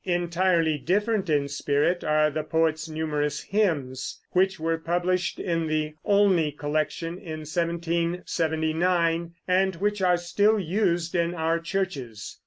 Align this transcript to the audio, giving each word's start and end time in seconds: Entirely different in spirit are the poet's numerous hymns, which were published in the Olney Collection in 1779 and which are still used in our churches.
Entirely 0.03 0.79
different 0.79 1.29
in 1.29 1.47
spirit 1.47 2.03
are 2.03 2.31
the 2.31 2.41
poet's 2.41 2.89
numerous 2.89 3.41
hymns, 3.43 4.19
which 4.31 4.59
were 4.59 4.79
published 4.79 5.37
in 5.37 5.67
the 5.67 5.93
Olney 6.03 6.51
Collection 6.51 7.19
in 7.19 7.41
1779 7.41 9.35
and 9.47 9.75
which 9.75 10.01
are 10.01 10.17
still 10.17 10.57
used 10.59 11.13
in 11.13 11.35
our 11.35 11.59
churches. 11.59 12.39